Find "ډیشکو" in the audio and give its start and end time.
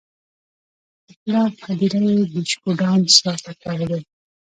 2.33-2.69